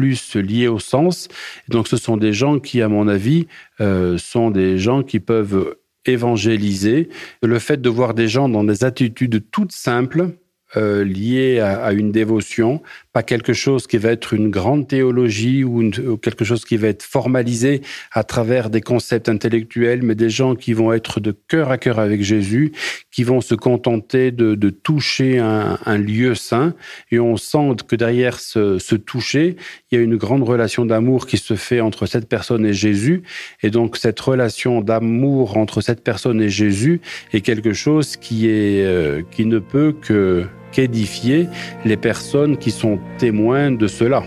plus 0.00 0.34
liés 0.36 0.68
au 0.68 0.78
sens. 0.78 1.28
donc 1.68 1.86
ce 1.86 1.98
sont 1.98 2.16
des 2.16 2.32
gens 2.32 2.58
qui, 2.58 2.80
à 2.80 2.88
mon 2.88 3.06
avis, 3.06 3.46
euh, 3.80 4.16
sont 4.16 4.50
des 4.50 4.78
gens 4.78 5.02
qui 5.02 5.20
peuvent 5.20 5.76
évangéliser. 6.06 7.10
Le 7.42 7.58
fait 7.58 7.82
de 7.82 7.90
voir 7.90 8.14
des 8.14 8.26
gens 8.26 8.48
dans 8.48 8.64
des 8.64 8.82
attitudes 8.82 9.44
toutes 9.50 9.72
simples, 9.72 10.30
euh, 10.76 11.04
lié 11.04 11.58
à, 11.60 11.92
une 11.92 12.12
dévotion, 12.12 12.80
pas 13.12 13.22
quelque 13.22 13.52
chose 13.52 13.86
qui 13.88 13.98
va 13.98 14.10
être 14.10 14.34
une 14.34 14.50
grande 14.50 14.86
théologie 14.86 15.64
ou, 15.64 15.90
quelque 16.18 16.44
chose 16.44 16.64
qui 16.64 16.76
va 16.76 16.88
être 16.88 17.02
formalisé 17.02 17.80
à 18.12 18.22
travers 18.22 18.70
des 18.70 18.80
concepts 18.80 19.28
intellectuels, 19.28 20.02
mais 20.02 20.14
des 20.14 20.30
gens 20.30 20.54
qui 20.54 20.72
vont 20.72 20.92
être 20.92 21.18
de 21.18 21.34
cœur 21.48 21.70
à 21.70 21.78
cœur 21.78 21.98
avec 21.98 22.22
Jésus, 22.22 22.72
qui 23.10 23.24
vont 23.24 23.40
se 23.40 23.54
contenter 23.54 24.30
de, 24.30 24.70
toucher 24.70 25.38
un, 25.38 25.98
lieu 25.98 26.34
saint. 26.36 26.74
Et 27.10 27.18
on 27.18 27.36
sent 27.36 27.76
que 27.88 27.96
derrière 27.96 28.38
ce, 28.38 28.78
ce 28.78 28.94
toucher, 28.94 29.56
il 29.90 29.98
y 29.98 30.00
a 30.00 30.04
une 30.04 30.16
grande 30.16 30.44
relation 30.44 30.86
d'amour 30.86 31.26
qui 31.26 31.36
se 31.36 31.54
fait 31.54 31.80
entre 31.80 32.06
cette 32.06 32.28
personne 32.28 32.64
et 32.64 32.72
Jésus. 32.72 33.22
Et 33.62 33.70
donc 33.70 33.96
cette 33.96 34.20
relation 34.20 34.80
d'amour 34.80 35.56
entre 35.56 35.80
cette 35.80 36.04
personne 36.04 36.40
et 36.40 36.48
Jésus 36.48 37.00
est 37.32 37.40
quelque 37.40 37.72
chose 37.72 38.16
qui, 38.16 38.46
est, 38.46 38.84
euh, 38.84 39.22
qui 39.30 39.46
ne 39.46 39.58
peut 39.58 39.94
que 40.00 40.46
qu'édifier 40.72 41.48
les 41.84 41.96
personnes 41.96 42.56
qui 42.56 42.70
sont 42.70 42.98
témoins 43.18 43.70
de 43.70 43.86
cela. 43.86 44.22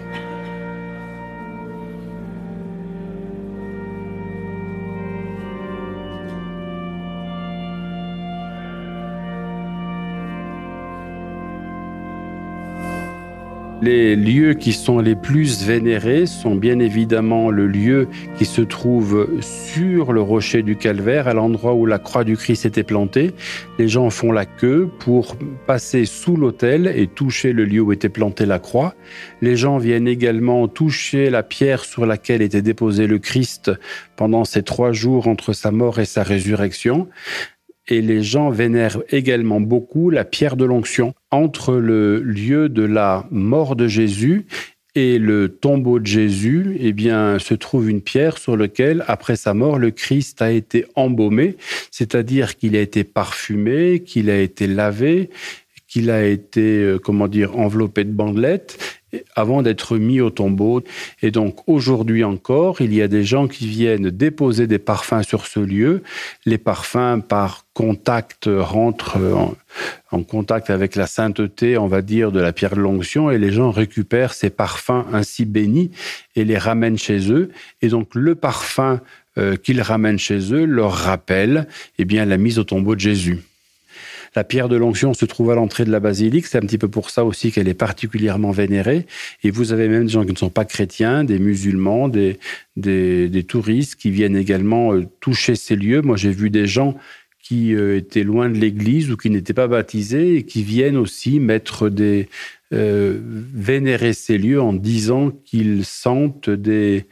Les 13.84 14.16
lieux 14.16 14.54
qui 14.54 14.72
sont 14.72 15.00
les 15.00 15.14
plus 15.14 15.66
vénérés 15.66 16.26
sont 16.26 16.56
bien 16.56 16.80
évidemment 16.80 17.52
le 17.52 17.68
lieu 17.68 18.08
qui 18.38 18.46
se 18.46 18.62
trouve 18.62 19.28
sur 19.42 20.14
le 20.14 20.22
rocher 20.22 20.64
du 20.64 20.78
calvaire, 20.78 21.28
à 21.28 21.34
l'endroit 21.34 21.74
où 21.74 21.86
la 21.86 22.00
croix 22.00 22.24
du 22.24 22.38
Christ 22.38 22.66
était 22.66 22.84
plantée. 22.84 23.34
Les 23.78 23.90
gens 23.90 24.10
font 24.10 24.32
la 24.32 24.46
queue 24.46 24.90
pour 25.00 25.36
passer 25.68 26.06
sous 26.06 26.38
l'autel 26.38 26.94
et 26.96 27.08
toucher 27.08 27.52
le 27.52 27.66
lieu 27.66 27.82
où 27.82 27.92
était 27.92 28.08
plantée 28.08 28.46
la 28.46 28.60
croix. 28.60 28.96
Les 29.42 29.58
gens 29.58 29.80
viennent 29.80 30.08
également 30.08 30.70
toucher 30.70 31.30
la 31.30 31.44
pierre 31.44 31.84
sur 31.84 32.06
laquelle 32.06 32.42
était 32.42 32.62
déposé 32.62 33.06
le 33.06 33.20
Christ 33.20 33.70
pendant 34.16 34.46
ces 34.46 34.64
trois 34.64 34.94
jours 34.94 35.28
entre 35.28 35.52
sa 35.52 35.72
mort 35.72 36.00
et 36.00 36.06
sa 36.06 36.24
résurrection 36.24 37.10
et 37.88 38.02
les 38.02 38.24
gens 38.24 38.50
vénèrent 38.50 39.02
également 39.10 39.60
beaucoup 39.60 40.10
la 40.10 40.26
pierre 40.26 40.56
de 40.56 40.66
l'onction 40.66 41.14
entre 41.32 41.76
le 41.76 42.20
lieu 42.20 42.70
de 42.70 42.84
la 42.84 43.28
mort 43.32 43.76
de 43.76 43.88
Jésus 43.88 44.46
et 44.96 45.18
le 45.18 45.50
tombeau 45.50 46.00
de 46.00 46.06
Jésus, 46.06 46.78
eh 46.80 46.94
bien, 46.94 47.40
se 47.40 47.56
trouve 47.56 47.90
une 47.90 48.02
pierre 48.02 48.38
sur 48.38 48.56
laquelle, 48.56 49.04
après 49.08 49.36
sa 49.36 49.54
mort, 49.56 49.80
le 49.80 49.90
Christ 49.90 50.42
a 50.42 50.52
été 50.52 50.86
embaumé, 50.96 51.58
c'est-à-dire 51.90 52.58
qu'il 52.58 52.76
a 52.76 52.82
été 52.82 53.04
parfumé, 53.04 54.04
qu'il 54.06 54.30
a 54.30 54.40
été 54.40 54.68
lavé, 54.68 55.32
qu'il 55.88 56.12
a 56.12 56.26
été, 56.26 56.84
euh, 56.84 57.00
comment 57.00 57.28
dire, 57.28 57.58
enveloppé 57.58 58.04
de 58.04 58.12
bandelettes 58.12 59.03
avant 59.36 59.62
d'être 59.62 59.98
mis 59.98 60.22
au 60.22 60.30
tombeau. 60.30 60.84
Et 61.22 61.32
donc 61.32 61.68
aujourd'hui 61.68 62.24
encore, 62.24 62.82
il 62.82 62.94
y 62.94 63.02
a 63.02 63.08
des 63.08 63.24
gens 63.24 63.48
qui 63.48 63.68
viennent 63.68 64.10
déposer 64.10 64.68
des 64.68 64.80
parfums 64.80 65.24
sur 65.24 65.46
ce 65.46 65.60
lieu. 65.60 66.04
Les 66.46 66.58
parfums, 66.58 67.22
par 67.28 67.66
contact, 67.74 68.50
rentrent 68.52 69.18
en, 70.12 70.24
contact 70.24 70.70
avec 70.70 70.96
la 70.96 71.08
sainteté, 71.08 71.78
on 71.78 71.88
va 71.88 72.02
dire, 72.02 72.32
de 72.32 72.40
la 72.40 72.54
pierre 72.54 72.76
de 72.76 72.82
l'onction, 72.82 73.32
et 73.32 73.38
les 73.38 73.52
gens 73.52 73.72
récupèrent 73.72 74.34
ces 74.34 74.50
parfums 74.50 75.06
ainsi 75.12 75.46
bénis 75.46 75.92
et 76.36 76.46
les 76.46 76.58
ramènent 76.58 76.98
chez 76.98 77.32
eux. 77.32 77.50
Et 77.82 77.90
donc 77.90 78.14
le 78.14 78.36
parfum 78.36 79.02
euh, 79.38 79.56
qu'ils 79.56 79.82
ramènent 79.82 80.20
chez 80.20 80.54
eux 80.54 80.66
leur 80.66 80.92
rappelle 80.92 81.68
eh 81.98 82.06
bien, 82.06 82.26
la 82.26 82.38
mise 82.38 82.60
au 82.60 82.64
tombeau 82.64 82.94
de 82.96 83.00
Jésus. 83.00 83.40
La 84.36 84.44
pierre 84.44 84.70
de 84.70 84.76
l'onction 84.76 85.14
se 85.14 85.26
trouve 85.26 85.52
à 85.52 85.56
l'entrée 85.56 85.86
de 85.86 85.92
la 85.92 86.00
basilique. 86.00 86.48
C'est 86.48 86.58
un 86.58 86.62
petit 86.62 86.78
peu 86.78 86.88
pour 86.88 87.10
ça 87.10 87.24
aussi 87.24 87.52
qu'elle 87.52 87.68
est 87.68 87.74
particulièrement 87.74 88.52
vénérée. 88.52 89.06
Et 89.44 89.52
vous 89.52 89.74
avez 89.74 89.88
même 89.88 90.06
des 90.06 90.12
gens 90.12 90.26
qui 90.26 90.34
ne 90.34 90.38
sont 90.38 90.50
pas 90.50 90.66
chrétiens, 90.66 91.24
des 91.24 91.40
musulmans, 91.40 92.10
des, 92.10 92.40
des, 92.76 93.44
touristes 93.44 93.96
qui 93.96 94.10
viennent 94.10 94.38
également 94.38 94.94
euh, 94.94 95.06
toucher 95.20 95.56
ces 95.56 95.76
lieux. 95.76 96.02
Moi, 96.02 96.18
j'ai 96.18 96.32
vu 96.32 96.50
des 96.50 96.66
gens 96.66 96.96
qui 97.44 97.76
euh, 97.76 97.98
étaient 97.98 98.24
loin 98.24 98.50
de 98.50 98.58
l'église 98.58 99.12
ou 99.12 99.18
qui 99.18 99.30
n'étaient 99.30 99.54
pas 99.54 99.68
baptisés 99.68 100.38
et 100.38 100.44
qui 100.44 100.64
viennent 100.64 100.98
aussi 100.98 101.40
mettre 101.40 101.90
des, 101.90 102.30
euh, 102.74 103.20
vénérer 103.54 104.14
ces 104.14 104.38
lieux 104.38 104.62
en 104.62 104.74
disant 104.74 105.32
qu'ils 105.46 105.86
sentent 105.86 106.50
des, 106.50 107.06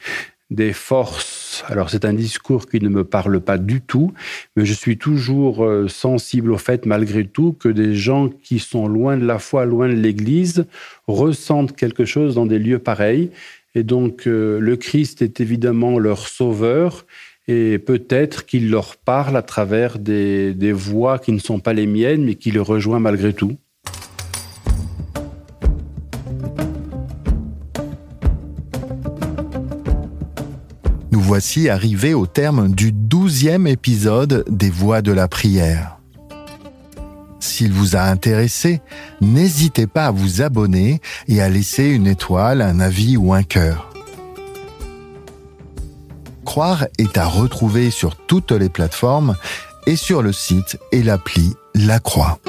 des 0.52 0.74
forces. 0.74 1.64
Alors 1.68 1.90
c'est 1.90 2.06
un 2.06 2.14
discours 2.14 2.68
qui 2.68 2.80
ne 2.82 2.90
me 2.90 3.04
parle 3.04 3.40
pas 3.40 3.58
du 3.58 3.82
tout, 3.82 4.14
mais 4.56 4.66
je 4.66 4.74
suis 4.74 4.98
toujours 4.98 5.64
euh, 5.64 5.88
sensible 5.88 6.52
au 6.52 6.58
fait, 6.58 6.86
malgré 6.86 7.26
tout, 7.26 7.54
que 7.54 7.70
des 7.70 7.96
gens 7.96 8.30
qui 8.30 8.60
sont 8.60 8.88
loin 8.88 9.18
de 9.18 9.26
la 9.26 9.40
foi, 9.40 9.66
loin 9.66 9.88
de 9.88 9.94
l'Église, 9.94 10.66
ressentent 11.08 11.76
quelque 11.76 12.06
chose 12.06 12.36
dans 12.36 12.46
des 12.46 12.60
lieux 12.60 12.80
pareils. 12.80 13.32
Et 13.74 13.84
donc 13.84 14.28
euh, 14.28 14.60
le 14.60 14.76
Christ 14.76 15.22
est 15.22 15.40
évidemment 15.40 15.98
leur 15.98 16.28
sauveur, 16.28 17.06
et 17.48 17.80
peut-être 17.80 18.46
qu'il 18.46 18.70
leur 18.70 18.98
parle 18.98 19.36
à 19.36 19.42
travers 19.42 19.98
des, 19.98 20.54
des 20.54 20.74
voix 20.74 21.18
qui 21.18 21.32
ne 21.32 21.40
sont 21.40 21.60
pas 21.60 21.74
les 21.74 21.88
miennes, 21.88 22.26
mais 22.26 22.36
qui 22.36 22.52
le 22.52 22.62
rejoignent 22.62 23.02
malgré 23.02 23.34
tout. 23.34 23.58
Voici 31.34 31.70
arrivé 31.70 32.13
au 32.13 32.26
terme 32.26 32.74
du 32.74 32.91
douzième 32.91 33.65
épisode 33.65 34.44
des 34.50 34.70
Voix 34.70 35.02
de 35.02 35.13
la 35.13 35.30
prière. 35.30 35.98
S'il 37.39 37.72
vous 37.72 37.96
a 37.96 38.02
intéressé, 38.02 38.82
n'hésitez 39.22 39.88
pas 39.88 40.08
à 40.08 40.12
vous 40.12 40.41
abonner 40.41 41.00
et 41.30 41.41
à 41.41 41.48
laisser 41.48 41.86
une 41.86 42.06
étoile, 42.06 42.62
un 42.62 42.82
avis 42.82 43.15
ou 43.15 43.34
un 43.34 43.44
cœur. 43.44 43.94
Croire 46.44 46.88
est 46.98 47.17
à 47.17 47.24
retrouver 47.24 47.91
sur 47.91 48.17
toutes 48.17 48.52
les 48.52 48.67
plateformes 48.67 49.38
et 49.88 49.96
sur 49.96 50.22
le 50.22 50.34
site 50.34 50.80
et 50.91 51.02
l'appli 51.02 51.54
La 51.76 52.00
Croix. 52.00 52.39